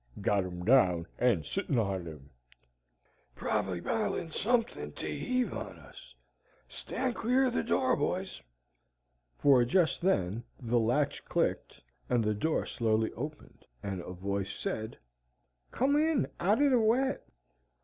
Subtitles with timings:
[0.19, 2.31] "Got him down and sittin' on him."
[3.35, 6.15] "Prob'ly bilin suthin to heave on us:
[6.67, 8.41] stand clear the door, boys!"
[9.37, 11.79] For just then the latch clicked,
[12.09, 14.97] the door slowly opened, and a voice said,
[15.69, 17.21] "Come in out o' the wet."